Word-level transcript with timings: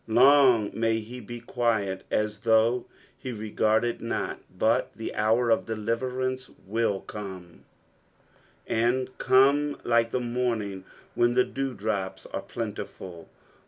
Long 0.07 0.71
may 0.73 0.97
he 0.97 1.19
be 1.19 1.39
quiet 1.41 2.05
as 2.09 2.39
though 2.39 2.87
be 3.21 3.31
regarded 3.33 4.01
not. 4.01 4.39
but 4.49 4.91
the 4.95 5.13
hour 5.13 5.51
of 5.51 5.67
deliverance 5.67 6.49
will 6.65 7.01
come, 7.01 7.65
and 8.65 9.15
cnmc 9.19 9.79
like 9.85 10.09
the 10.09 10.19
morning 10.19 10.85
when 11.13 11.35
the 11.35 11.43
dewdrops 11.45 12.25
are 12.33 12.41
plentiful. 12.41 13.29